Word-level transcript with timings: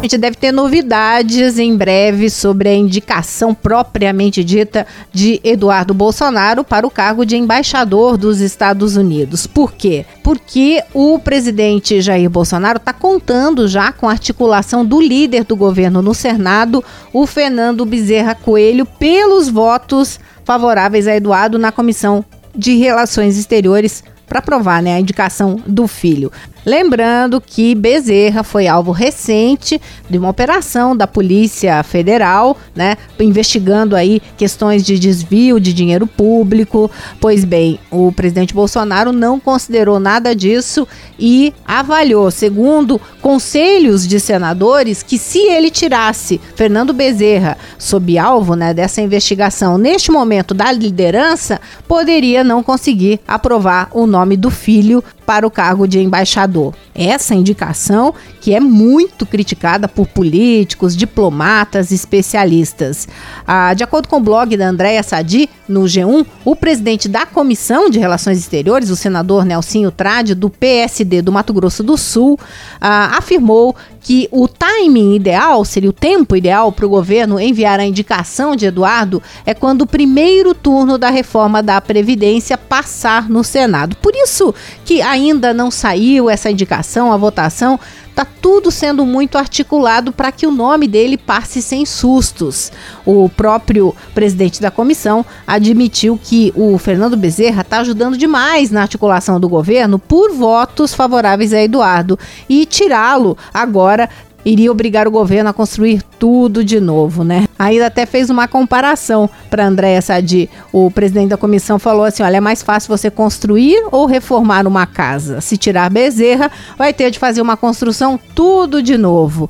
A 0.00 0.02
gente 0.04 0.16
deve 0.16 0.36
ter 0.38 0.50
novidades 0.50 1.58
em 1.58 1.76
breve 1.76 2.30
sobre 2.30 2.70
a 2.70 2.74
indicação 2.74 3.52
propriamente 3.52 4.42
dita 4.42 4.86
de 5.12 5.38
Eduardo 5.44 5.92
Bolsonaro 5.92 6.64
para 6.64 6.86
o 6.86 6.90
cargo 6.90 7.26
de 7.26 7.36
embaixador 7.36 8.16
dos 8.16 8.40
Estados 8.40 8.96
Unidos. 8.96 9.46
Por 9.46 9.72
quê? 9.72 10.06
Porque 10.22 10.82
o 10.94 11.18
presidente 11.18 12.00
Jair 12.00 12.30
Bolsonaro 12.30 12.78
está 12.78 12.94
contando 12.94 13.68
já 13.68 13.92
com 13.92 14.08
a 14.08 14.12
articulação 14.12 14.86
do 14.86 15.02
líder 15.02 15.44
do 15.44 15.54
governo 15.54 16.00
no 16.00 16.14
Senado, 16.14 16.82
o 17.12 17.26
Fernando 17.26 17.84
Bezerra 17.84 18.34
Coelho, 18.34 18.86
pelos 18.86 19.50
votos 19.50 20.18
favoráveis 20.46 21.06
a 21.06 21.14
Eduardo 21.14 21.58
na 21.58 21.70
Comissão 21.70 22.24
de 22.56 22.74
Relações 22.78 23.36
Exteriores 23.36 24.02
para 24.30 24.38
aprovar 24.38 24.80
né, 24.80 24.94
a 24.94 25.00
indicação 25.00 25.60
do 25.66 25.88
filho. 25.88 26.30
Lembrando 26.64 27.40
que 27.40 27.74
Bezerra 27.74 28.44
foi 28.44 28.68
alvo 28.68 28.92
recente 28.92 29.80
de 30.08 30.18
uma 30.18 30.28
operação 30.28 30.94
da 30.94 31.06
Polícia 31.06 31.82
Federal, 31.82 32.56
né, 32.76 32.96
investigando 33.18 33.96
aí 33.96 34.20
questões 34.36 34.84
de 34.84 34.98
desvio 34.98 35.58
de 35.58 35.72
dinheiro 35.72 36.06
público. 36.06 36.90
Pois 37.18 37.44
bem, 37.44 37.80
o 37.90 38.12
presidente 38.12 38.54
Bolsonaro 38.54 39.10
não 39.10 39.40
considerou 39.40 39.98
nada 39.98 40.34
disso 40.36 40.86
e 41.18 41.52
avaliou, 41.66 42.30
segundo 42.30 43.00
conselhos 43.22 44.06
de 44.06 44.20
senadores, 44.20 45.02
que 45.02 45.18
se 45.18 45.38
ele 45.38 45.70
tirasse 45.70 46.40
Fernando 46.54 46.92
Bezerra 46.92 47.56
sob 47.78 48.18
alvo, 48.18 48.54
né, 48.54 48.72
dessa 48.74 49.00
investigação 49.00 49.78
neste 49.78 50.12
momento 50.12 50.52
da 50.52 50.70
liderança, 50.70 51.60
poderia 51.88 52.44
não 52.44 52.62
conseguir 52.62 53.18
aprovar 53.26 53.88
o 53.92 54.06
nome 54.06 54.19
do 54.36 54.50
filho 54.50 55.02
para 55.30 55.46
o 55.46 55.50
cargo 55.50 55.86
de 55.86 56.00
embaixador. 56.00 56.74
Essa 56.92 57.36
indicação 57.36 58.12
que 58.40 58.52
é 58.52 58.58
muito 58.58 59.24
criticada 59.24 59.86
por 59.86 60.08
políticos, 60.08 60.96
diplomatas, 60.96 61.92
especialistas. 61.92 63.06
Ah, 63.46 63.72
de 63.72 63.84
acordo 63.84 64.08
com 64.08 64.16
o 64.16 64.20
blog 64.20 64.56
da 64.56 64.68
Andréa 64.68 65.04
Sadi, 65.04 65.48
no 65.68 65.82
G1, 65.82 66.26
o 66.44 66.56
presidente 66.56 67.08
da 67.08 67.24
Comissão 67.24 67.88
de 67.88 68.00
Relações 68.00 68.38
Exteriores, 68.38 68.90
o 68.90 68.96
senador 68.96 69.44
Nelsinho 69.44 69.92
Trade, 69.92 70.34
do 70.34 70.50
PSD 70.50 71.22
do 71.22 71.30
Mato 71.30 71.52
Grosso 71.52 71.84
do 71.84 71.96
Sul, 71.96 72.36
ah, 72.80 73.16
afirmou 73.16 73.76
que 74.02 74.28
o 74.32 74.48
timing 74.48 75.14
ideal, 75.14 75.64
seria 75.64 75.90
o 75.90 75.92
tempo 75.92 76.34
ideal 76.34 76.72
para 76.72 76.86
o 76.86 76.88
governo 76.88 77.38
enviar 77.38 77.78
a 77.78 77.84
indicação 77.84 78.56
de 78.56 78.66
Eduardo, 78.66 79.22
é 79.44 79.54
quando 79.54 79.82
o 79.82 79.86
primeiro 79.86 80.54
turno 80.54 80.96
da 80.96 81.10
reforma 81.10 81.62
da 81.62 81.80
Previdência 81.80 82.56
passar 82.56 83.28
no 83.28 83.44
Senado. 83.44 83.96
Por 83.96 84.14
isso 84.16 84.54
que 84.84 85.02
ainda 85.20 85.52
não 85.52 85.70
saiu 85.70 86.30
essa 86.30 86.50
indicação, 86.50 87.12
a 87.12 87.16
votação, 87.16 87.78
está 88.08 88.24
tudo 88.24 88.70
sendo 88.70 89.06
muito 89.06 89.38
articulado 89.38 90.12
para 90.12 90.32
que 90.32 90.46
o 90.46 90.50
nome 90.50 90.86
dele 90.86 91.16
passe 91.16 91.62
sem 91.62 91.86
sustos. 91.86 92.72
O 93.04 93.28
próprio 93.28 93.94
presidente 94.14 94.60
da 94.60 94.70
comissão 94.70 95.24
admitiu 95.46 96.18
que 96.22 96.52
o 96.56 96.76
Fernando 96.78 97.16
Bezerra 97.16 97.62
está 97.62 97.80
ajudando 97.80 98.16
demais 98.16 98.70
na 98.70 98.82
articulação 98.82 99.38
do 99.38 99.48
governo 99.48 99.98
por 99.98 100.32
votos 100.32 100.94
favoráveis 100.94 101.52
a 101.52 101.62
Eduardo 101.62 102.18
e 102.48 102.66
tirá-lo 102.66 103.36
agora 103.52 104.08
iria 104.44 104.70
obrigar 104.70 105.06
o 105.06 105.10
governo 105.10 105.50
a 105.50 105.52
construir 105.52 106.02
tudo 106.18 106.64
de 106.64 106.80
novo, 106.80 107.24
né? 107.24 107.46
Ainda 107.58 107.86
até 107.86 108.06
fez 108.06 108.30
uma 108.30 108.48
comparação 108.48 109.28
para 109.48 109.66
Andréa 109.66 110.00
Sadi. 110.00 110.48
O 110.72 110.90
presidente 110.90 111.30
da 111.30 111.36
comissão 111.36 111.78
falou 111.78 112.04
assim: 112.04 112.22
olha, 112.22 112.38
é 112.38 112.40
mais 112.40 112.62
fácil 112.62 112.96
você 112.96 113.10
construir 113.10 113.82
ou 113.90 114.06
reformar 114.06 114.66
uma 114.66 114.86
casa. 114.86 115.40
Se 115.40 115.56
tirar 115.56 115.90
Bezerra, 115.90 116.50
vai 116.76 116.92
ter 116.92 117.10
de 117.10 117.18
fazer 117.18 117.42
uma 117.42 117.56
construção 117.56 118.18
tudo 118.34 118.82
de 118.82 118.96
novo. 118.96 119.48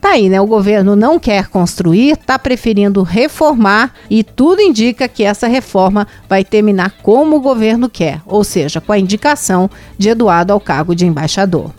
Tá 0.00 0.12
aí, 0.12 0.30
né? 0.30 0.40
O 0.40 0.46
governo 0.46 0.96
não 0.96 1.18
quer 1.18 1.48
construir, 1.48 2.16
tá 2.16 2.38
preferindo 2.38 3.02
reformar 3.02 3.92
e 4.08 4.24
tudo 4.24 4.62
indica 4.62 5.06
que 5.06 5.22
essa 5.22 5.46
reforma 5.46 6.08
vai 6.26 6.42
terminar 6.42 6.94
como 7.02 7.36
o 7.36 7.40
governo 7.40 7.86
quer, 7.86 8.22
ou 8.24 8.42
seja, 8.42 8.80
com 8.80 8.92
a 8.92 8.98
indicação 8.98 9.68
de 9.98 10.08
Eduardo 10.08 10.54
ao 10.54 10.60
cargo 10.60 10.94
de 10.94 11.04
embaixador. 11.04 11.70